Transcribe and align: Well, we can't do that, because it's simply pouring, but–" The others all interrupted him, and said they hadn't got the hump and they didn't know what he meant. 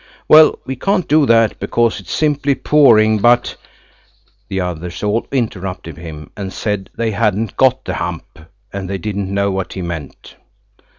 Well, 0.27 0.57
we 0.65 0.75
can't 0.77 1.07
do 1.07 1.27
that, 1.27 1.59
because 1.59 1.99
it's 1.99 2.11
simply 2.11 2.55
pouring, 2.55 3.19
but–" 3.19 3.55
The 4.49 4.59
others 4.59 5.03
all 5.03 5.27
interrupted 5.31 5.97
him, 5.97 6.31
and 6.35 6.51
said 6.51 6.89
they 6.95 7.11
hadn't 7.11 7.55
got 7.55 7.85
the 7.85 7.93
hump 7.93 8.39
and 8.73 8.89
they 8.89 8.97
didn't 8.97 9.31
know 9.31 9.51
what 9.51 9.73
he 9.73 9.83
meant. 9.83 10.37